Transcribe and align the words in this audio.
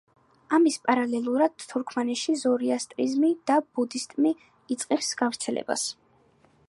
ამის 0.57 0.77
პარალელურად 0.85 1.65
თურქმენეთში 1.73 2.35
ზოროასტრიზმი 2.45 3.29
და 3.51 3.59
ბუდიზმი 3.77 4.35
იწყებს 4.77 5.13
გავრცელებას. 5.21 5.89